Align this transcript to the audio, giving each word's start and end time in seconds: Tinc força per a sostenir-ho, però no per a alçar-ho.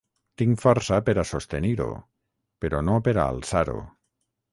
Tinc 0.41 0.59
força 0.61 0.97
per 1.09 1.13
a 1.21 1.25
sostenir-ho, 1.31 1.87
però 2.65 2.81
no 2.87 2.95
per 3.09 3.13
a 3.17 3.27
alçar-ho. 3.35 3.77